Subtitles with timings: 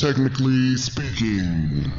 [0.00, 1.92] Technically speaking.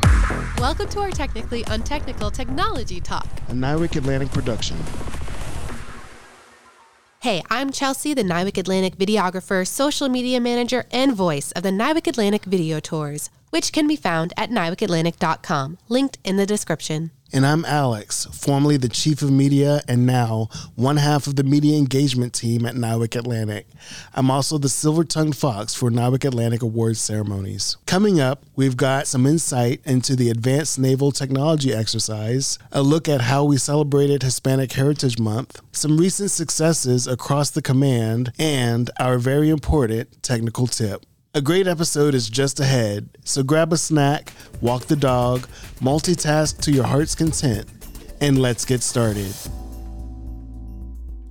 [0.57, 3.27] Welcome to our Technically Untechnical Technology Talk.
[3.49, 4.75] A NIWC Atlantic production.
[7.19, 12.07] Hey, I'm Chelsie, the NIWC Atlantic videographer, social media manager, and voice of the NIWC
[12.07, 17.11] Atlantic video tours, which can be found at nywickatlantic.com, linked in the description.
[17.33, 21.77] And I'm Alex, formerly the chief of media and now one half of the media
[21.77, 23.67] engagement team at NIWC Atlantic.
[24.13, 27.77] I'm also the silver tongued fox for NIWC Atlantic Awards ceremonies.
[27.85, 33.21] Coming up, we've got some insight into the Advanced Naval Technology exercise, a look at
[33.21, 39.49] how we celebrated Hispanic Heritage Month, some recent successes across the command, and our very
[39.49, 41.05] important technical tip.
[41.33, 45.47] A great episode is just ahead, so grab a snack, walk the dog,
[45.79, 47.69] multitask to your heart's content,
[48.19, 49.33] and let's get started.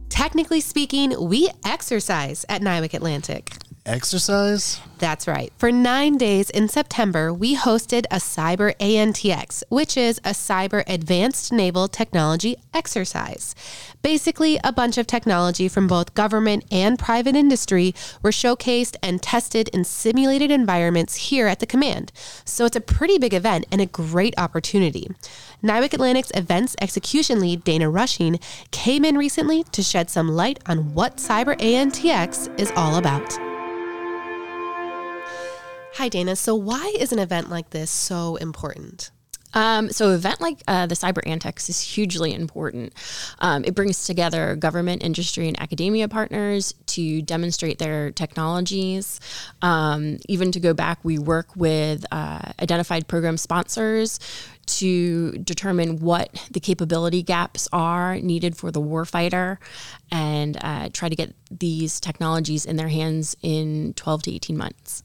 [0.09, 3.59] Technically speaking, we exercise at NIWC Atlantic.
[3.87, 4.81] Exercise?
[4.99, 5.53] That's right.
[5.57, 11.51] For nine days in September, we hosted a Cyber ANTX, which is a Cyber Advanced
[11.51, 13.55] Naval Technology exercise.
[14.03, 19.69] Basically, a bunch of technology from both government and private industry were showcased and tested
[19.71, 22.13] in simulated environments here at the command.
[22.45, 25.09] So it's a pretty big event and a great opportunity.
[25.65, 28.39] NIWC Atlantic's events execution lead, Dana Rushing,
[28.71, 33.50] came in recently to shed some light on what Cyber ANTX is all about.
[35.95, 36.37] Hi, Dana.
[36.37, 39.11] So, why is an event like this so important?
[39.53, 42.95] Um, so, event like uh, the Cyber ANTX is hugely important.
[43.41, 49.19] Um, it brings together government, industry, and academia partners to demonstrate their technologies.
[49.63, 54.21] Um, even to go back, we work with uh, identified program sponsors
[54.67, 59.59] to determine what the capability gaps are needed for the warfighter
[60.13, 65.03] and uh, try to get these technologies in their hands in 12 to 18 months.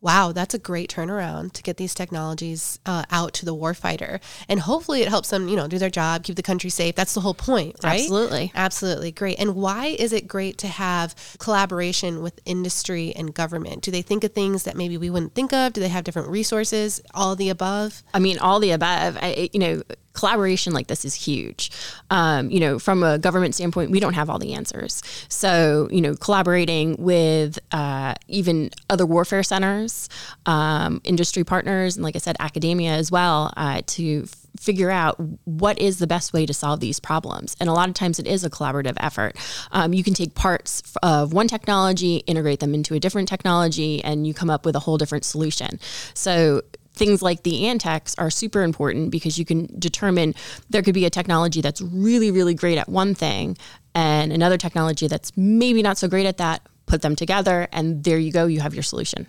[0.00, 4.60] Wow, that's a great turnaround to get these technologies uh, out to the warfighter, and
[4.60, 6.94] hopefully it helps them, you know, do their job, keep the country safe.
[6.94, 8.00] That's the whole point, right?
[8.00, 9.38] Absolutely, absolutely, great.
[9.38, 13.82] And why is it great to have collaboration with industry and government?
[13.82, 15.72] Do they think of things that maybe we wouldn't think of?
[15.74, 17.02] Do they have different resources?
[17.14, 18.02] All the above?
[18.14, 19.18] I mean, all the above.
[19.20, 19.82] I, you know,
[20.20, 21.70] collaboration like this is huge.
[22.10, 25.02] Um, you know, from a government standpoint, we don't have all the answers.
[25.28, 30.10] So, you know, collaborating with uh, even other warfare centers,
[30.44, 34.26] um, industry partners, and like I said, academia as well, uh, to
[34.58, 37.56] figure out what is the best way to solve these problems.
[37.58, 39.36] And a lot of times it is a collaborative effort.
[39.72, 44.26] Um, you can take parts of one technology, integrate them into a different technology, and
[44.26, 45.80] you come up with a whole different solution.
[46.12, 46.60] So,
[46.92, 50.34] things like the ANTX are super important because you can determine
[50.68, 53.56] there could be a technology that's really, really great at one thing
[53.94, 56.62] and another technology that's maybe not so great at that.
[56.86, 59.28] Put them together, and there you go, you have your solution.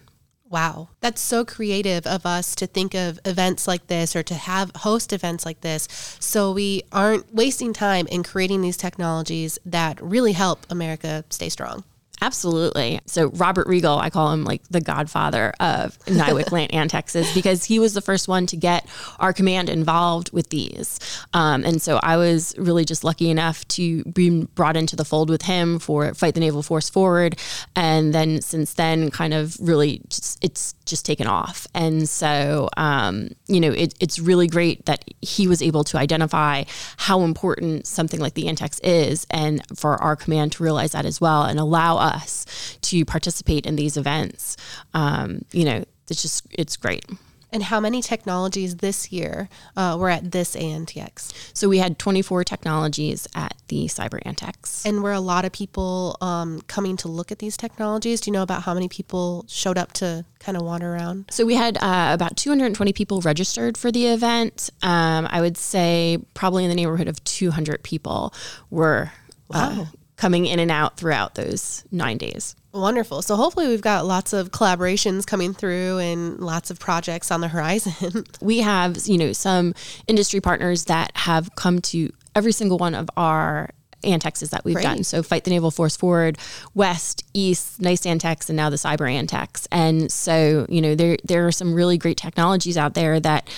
[0.50, 4.72] Wow, that's so creative of us to think of events like this or to have
[4.76, 5.88] host events like this
[6.20, 11.86] so we aren't wasting time in creating these technologies that really help America stay strong.
[12.24, 13.00] Absolutely.
[13.08, 17.66] So Robert Regal, I call him like the godfather of NIWC Land and Texas because
[17.66, 18.86] he was the first one to get
[19.20, 21.00] our command involved with these.
[21.34, 25.32] Um, and so I was really just lucky enough to be brought into the fold
[25.32, 27.40] with him for Fight the Naval Force Forward.
[27.76, 30.02] And then since then, kind of really,
[30.42, 31.68] it's just taken off.
[31.74, 36.64] And so, um, you know, it, it's really great that he was able to identify
[36.98, 41.22] how important something like the ANTX is and for our command to realize that as
[41.22, 44.58] well and allow us us to participate in these events.
[44.94, 47.06] Um, you know, it's just, it's great.
[47.52, 51.34] And how many technologies this year uh, were at this ANTX?
[51.54, 54.86] So we had 24 technologies at the Cyber ANTX.
[54.86, 58.22] And were a lot of people um, coming to look at these technologies?
[58.22, 61.26] Do you know about how many people showed up to kind of wander around?
[61.30, 64.70] So we had uh, about 220 people registered for the event.
[64.82, 68.34] Um, I would say probably in the neighborhood of 200 people
[68.70, 69.12] were
[69.54, 69.82] uh, wow.
[69.82, 69.86] uh,
[70.22, 72.56] coming in and out throughout those nine days.
[72.74, 73.24] Wonderful.
[73.24, 77.48] So hopefully we've got lots of collaborations coming through and lots of projects on the
[77.48, 78.26] horizon.
[78.40, 79.74] we have, you know, some
[80.06, 83.72] industry partners that have come to every single one of our
[84.04, 84.84] ANTXs that we've Great.
[84.84, 85.04] done.
[85.04, 86.38] So Fight the Naval Force Forward,
[86.76, 89.68] West, East, Nice ANTX, and now the Cyber ANTX.
[89.72, 93.50] And so, you know, there there are some really great technologies out there that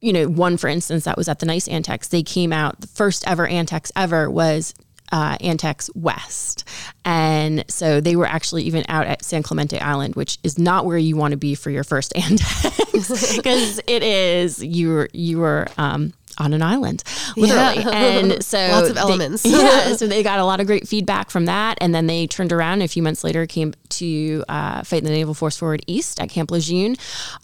[0.00, 2.88] you know, one for instance that was at the Nice ANTX, they came out, the
[2.88, 4.74] first ever Antex ever was
[5.14, 6.68] uh, ANTX West.
[7.04, 10.98] And so they were actually even out at San Clemente Island, which is not where
[10.98, 16.12] you want to be for your first ANTX because it is, you you were, um,
[16.38, 17.02] on an island,
[17.36, 17.78] literally.
[17.82, 17.90] Yeah.
[17.90, 19.44] And so Lots of they- elements.
[19.46, 22.52] yeah, so they got a lot of great feedback from that, and then they turned
[22.52, 22.82] around.
[22.82, 26.28] A few months later, came to uh, fight in the Naval Force Forward East at
[26.28, 26.96] Camp Lejeune.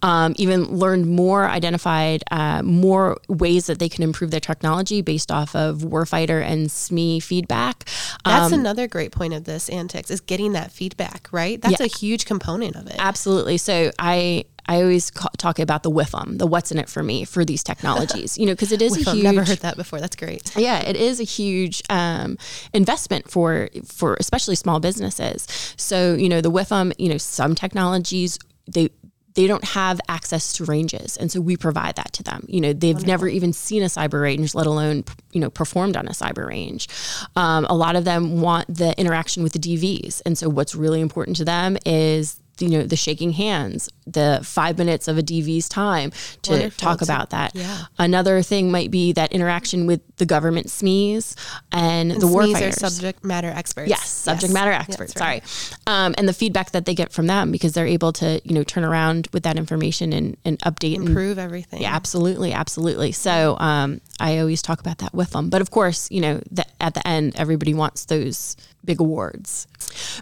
[0.03, 5.31] Um, even learned more, identified uh, more ways that they can improve their technology based
[5.31, 7.85] off of warfighter and SME feedback.
[8.25, 11.61] That's Um, another great point of this ANTX is getting that feedback, right?
[11.61, 11.87] That's Yeah.
[11.87, 12.97] a huge component of it.
[12.99, 13.57] Absolutely.
[13.59, 17.25] So I I always ca- talk about the WIFM, the what's in it for me
[17.25, 18.39] for these technologies.
[18.39, 19.25] You know, because it is a I've huge.
[19.25, 19.99] never heard that before.
[19.99, 20.57] That's great.
[20.57, 22.39] Yeah, it is a huge um,
[22.73, 25.75] investment for for especially small businesses.
[25.77, 28.39] So you know the WIFM, you know some technologies
[28.73, 28.91] they
[29.35, 32.45] they don't have access to ranges, and so we provide that to them.
[32.49, 35.03] You know they've never even seen a cyber range, let alone
[35.33, 36.87] you know performed on a cyber range.
[37.35, 41.01] Um, a lot of them want the interaction with the DVs, and so what's really
[41.01, 45.69] important to them is you know the shaking hands the five minutes of a dv's
[45.69, 46.11] time
[46.43, 46.79] to Wonderful.
[46.79, 47.85] talk about that yeah.
[47.99, 51.35] Another thing might be that interaction with the government SMEs
[51.73, 52.75] and, the SMEs are warfighters.
[52.75, 53.89] subject matter experts.
[53.91, 55.15] Yes, subject matter experts.
[55.21, 55.47] right.
[55.47, 58.55] Sorry, um, and the feedback that they get from them because they're able to you
[58.55, 61.83] know turn around with that information and, and update and Improve everything.
[61.83, 63.13] yeah, absolutely, absolutely.
[63.13, 65.51] So um, I always talk about that with them.
[65.51, 68.57] But of course, you know, the, at the end, everybody wants those
[68.91, 69.69] big awards,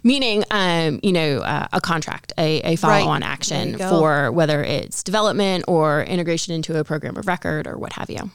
[0.02, 5.02] meaning, um, you know, uh, a contract, a, a follow-on There action for whether it's
[5.02, 8.30] development or integration into a program of record or what have you.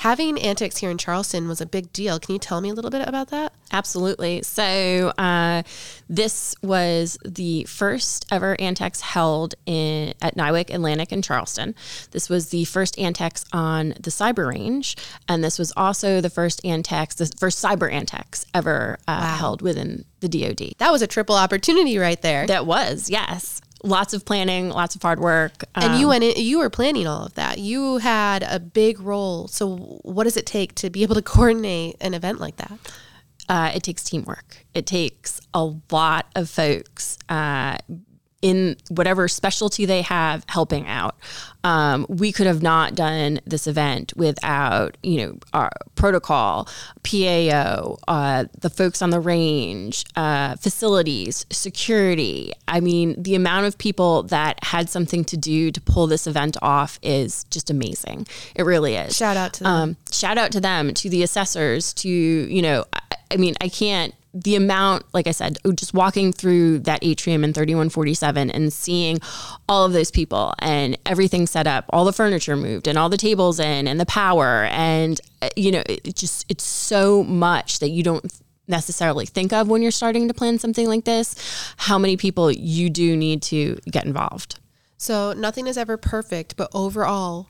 [0.00, 2.20] Having ANTX here in Charleston was a big deal.
[2.20, 3.54] Can you tell me a little bit about that?
[3.72, 4.42] Absolutely.
[4.42, 5.62] So uh,
[6.08, 11.74] this was the first ever ANTX held in at NIWC, Atlantic, and Charleston.
[12.10, 14.96] This was the first ANTX on the Cyber Range,
[15.28, 20.04] and this was also the first ANTX, the first Cyber ANTX ever uh, held within
[20.20, 20.72] the DoD.
[20.78, 22.46] That was a triple opportunity right there.
[22.46, 26.34] That was yes, lots of planning, lots of hard work, and um, you went in,
[26.36, 27.58] you were planning all of that.
[27.58, 29.48] You had a big role.
[29.48, 32.78] So what does it take to be able to coordinate an event like that?
[33.48, 34.64] uh, it takes teamwork.
[34.74, 37.78] It takes a lot of folks uh,
[38.46, 41.16] in whatever specialty they have helping out.
[41.64, 46.68] Um, we could have not done this event without, you know, our protocol,
[47.02, 52.52] PAO, uh, the folks on the range, uh, facilities, security.
[52.68, 56.56] I mean, the amount of people that had something to do to pull this event
[56.62, 58.28] off is just amazing.
[58.54, 59.16] It really is.
[59.16, 59.72] Shout out to them.
[59.72, 63.00] Um, shout out to them, to the assessors, to, you know, I,
[63.32, 67.54] I mean, I can't, the amount, like I said, just walking through that atrium in
[67.54, 69.18] 3147 and seeing
[69.66, 73.16] all of those people and everything set up, all the furniture moved and all the
[73.16, 74.64] tables in and the power.
[74.70, 78.30] And, uh, you know, it just, it's so much that you don't
[78.68, 82.90] necessarily think of when you're starting to plan something like this, how many people you
[82.90, 84.58] do need to get involved.
[84.98, 87.48] So nothing is ever perfect, but overall,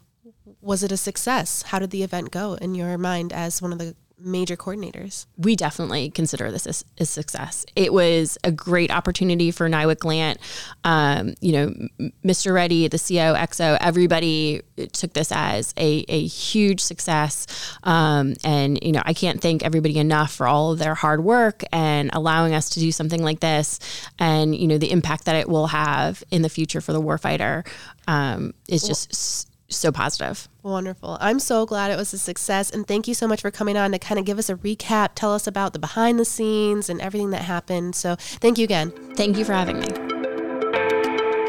[0.60, 1.62] was it a success?
[1.62, 5.26] How did the event go in your mind as one of the major coordinators?
[5.36, 7.66] we definitely consider this as a success.
[7.76, 10.38] It was a great opportunity for NIWC Lant.
[10.84, 12.54] Um, you know, Mr.
[12.54, 17.46] Reddy, the CO, XO, everybody took this as a, a huge success.
[17.82, 21.62] Um, and, you know, I can't thank everybody enough for all of their hard work
[21.72, 23.78] and allowing us to do something like this
[24.18, 27.66] and, you know, the impact that it will have in the future for the warfighter
[28.08, 30.48] um, is just s- so positive.
[30.62, 31.18] Wonderful.
[31.20, 32.70] I'm so glad it was a success.
[32.70, 35.10] And thank you so much for coming on to kind of give us a recap,
[35.14, 37.94] tell us about the behind the scenes and everything that happened.
[37.96, 38.90] So thank you again.
[39.16, 39.88] Thank you for having me.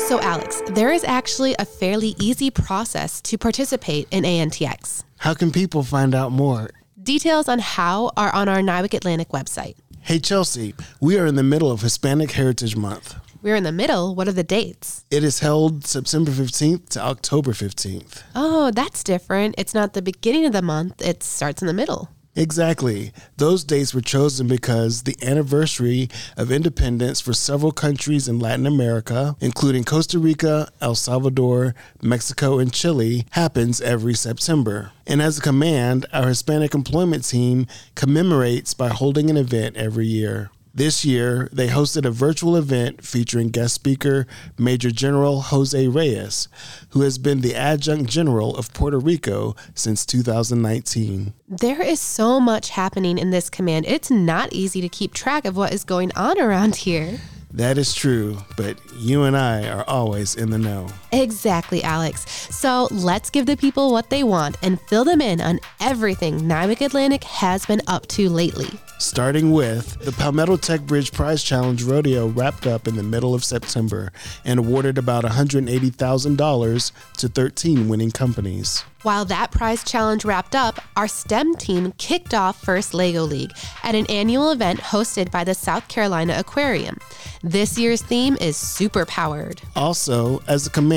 [0.07, 5.03] So, Alex, there is actually a fairly easy process to participate in ANTX.
[5.17, 6.69] How can people find out more?
[7.01, 9.75] Details on how are on our NIWC Atlantic website.
[9.99, 13.15] Hey, Chelsie, we are in the middle of Hispanic Heritage Month.
[13.41, 14.15] We're in the middle.
[14.15, 15.05] What are the dates?
[15.11, 18.23] It is held September 15th to October 15th.
[18.35, 19.55] Oh, that's different.
[19.57, 22.09] It's not the beginning of the month, it starts in the middle.
[22.37, 23.11] Exactly.
[23.37, 29.35] Those dates were chosen because the anniversary of independence for several countries in Latin America,
[29.41, 34.91] including Costa Rica, El Salvador, Mexico, and Chile, happens every September.
[35.07, 37.65] And as a command, our Hispanic employment team
[37.95, 40.51] commemorates by holding an event every year.
[40.77, 44.27] This year, they hosted a virtual event featuring guest speaker
[44.59, 46.47] Major General Jose Reyes,
[46.89, 51.33] who has been the adjunct general of Puerto Rico since 2019.
[51.49, 53.87] There is so much happening in this command.
[53.87, 57.21] It's not easy to keep track of what is going on around here.
[57.51, 60.89] That is true, but you and I are always in the know.
[61.11, 62.25] Exactly, Alex.
[62.55, 66.81] So let's give the people what they want and fill them in on everything NIWC
[66.81, 68.69] Atlantic has been up to lately.
[68.99, 73.43] Starting with the Palmetto Tech Bridge Prize Challenge Rodeo wrapped up in the middle of
[73.43, 74.11] September
[74.43, 78.83] and awarded about $180,000 to 13 winning companies.
[79.03, 83.93] While that prize challenge wrapped up, our STEM team kicked off First Lego League at
[83.93, 86.97] an annual event hosted by the South Carolina Aquarium.
[87.43, 89.61] This year's theme is super powered.
[89.75, 90.96] Also, as a command,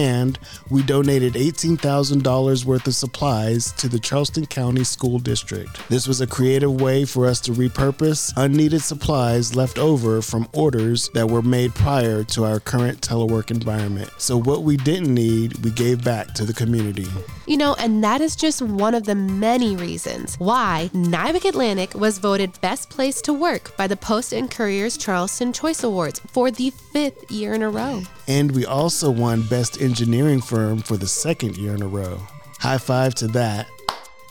[0.71, 5.89] we donated $18,000 worth of supplies to the Charleston County School District.
[5.89, 11.11] This was a creative way for us to repurpose unneeded supplies left over from orders
[11.15, 14.11] that were made prior to our current telework environment.
[14.17, 17.07] So, what we didn't need, we gave back to the community.
[17.47, 22.19] You know, and that is just one of the many reasons why NIWC Atlantic was
[22.19, 26.71] voted Best Place to Work by the Post and Courier's Charleston Choice Awards for the
[26.71, 28.03] fifth year in a row.
[28.31, 32.21] And we also won Best Engineering Firm for the second year in a row.
[32.61, 33.67] High five to that.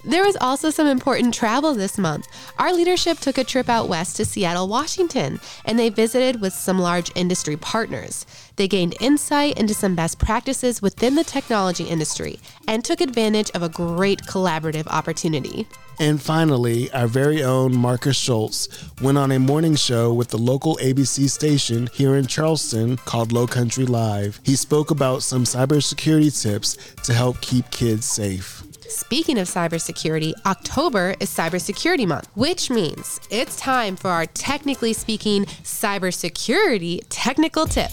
[0.06, 2.26] There was also some important travel this month.
[2.58, 6.80] Our leadership took a trip out west to Seattle, Washington, and they visited with some
[6.80, 8.26] large industry partners.
[8.56, 12.40] They gained insight into some best practices within the technology industry
[12.70, 15.68] and took advantage of a great collaborative opportunity.
[16.00, 20.78] And finally, our very own Marcus Schultz went on a morning show with the local
[20.78, 24.40] ABC station here in Charleston called Low Country Live.
[24.44, 28.64] He spoke about some cybersecurity tips to help keep kids safe.
[28.88, 35.46] Speaking of cybersecurity, October is Cybersecurity Month, which means it's time for our technically speaking
[35.46, 37.92] cybersecurity technical tip.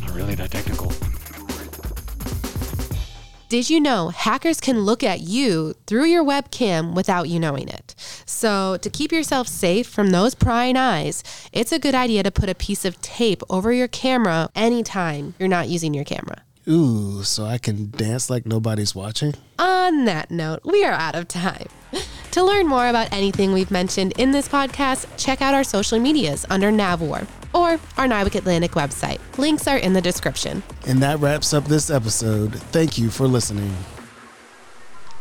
[0.00, 0.92] Not really that technical.
[3.48, 7.94] Did you know hackers can look at you through your webcam without you knowing it?
[8.26, 11.22] So, to keep yourself safe from those prying eyes,
[11.52, 15.48] it's a good idea to put a piece of tape over your camera anytime you're
[15.48, 16.42] not using your camera.
[16.68, 19.34] Ooh, so I can dance like nobody's watching?
[19.60, 21.68] On that note, we are out of time.
[22.32, 26.44] To learn more about anything we've mentioned in this podcast, check out our social medias
[26.50, 27.26] under NavWar
[27.66, 29.18] or our NIWC Atlantic website.
[29.38, 30.62] Links are in the description.
[30.86, 32.54] And that wraps up this episode.
[32.54, 33.74] Thank you for listening.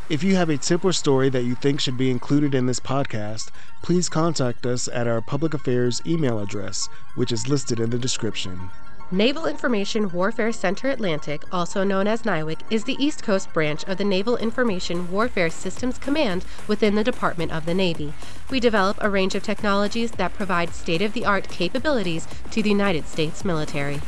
[0.08, 2.80] If you have a tip or story that you think should be included in this
[2.80, 3.50] podcast,
[3.82, 8.70] please contact us at our public affairs email address, which is listed in the description.
[9.12, 14.00] Naval Information Warfare Center Atlantic, also known as NIWC, is the East Coast branch of
[14.00, 18.14] the Naval Information Warfare Systems Command within the Department of the Navy.
[18.50, 22.70] We develop a range of technologies that provide state of the art capabilities to the
[22.72, 24.02] United States military.